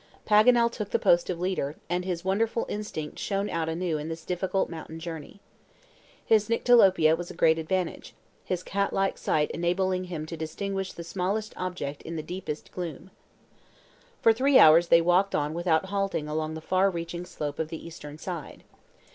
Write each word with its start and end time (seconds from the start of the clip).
Paganel 0.25 0.71
took 0.71 0.89
the 0.89 0.97
post 0.97 1.29
of 1.29 1.39
leader, 1.39 1.75
and 1.87 2.03
his 2.03 2.25
wonderful 2.25 2.65
instinct 2.67 3.19
shone 3.19 3.51
out 3.51 3.69
anew 3.69 3.99
in 3.99 4.09
this 4.09 4.25
difficult 4.25 4.67
mountain 4.67 4.99
journey. 4.99 5.41
His 6.25 6.49
nyctalopia 6.49 7.15
was 7.15 7.29
a 7.29 7.35
great 7.35 7.59
advantage, 7.59 8.15
his 8.43 8.63
cat 8.63 8.93
like 8.93 9.19
sight 9.19 9.51
enabling 9.51 10.05
him 10.05 10.25
to 10.25 10.35
distinguish 10.35 10.91
the 10.91 11.03
smallest 11.03 11.53
object 11.55 12.01
in 12.01 12.15
the 12.15 12.23
deepest 12.23 12.71
gloom. 12.71 13.11
For 14.23 14.33
three 14.33 14.57
hours 14.57 14.87
they 14.87 15.01
walked 15.01 15.35
on 15.35 15.53
without 15.53 15.85
halting 15.85 16.27
along 16.27 16.55
the 16.55 16.61
far 16.61 16.89
reaching 16.89 17.23
slope 17.23 17.59
of 17.59 17.67
the 17.67 17.85
eastern 17.85 18.17
side. 18.17 18.63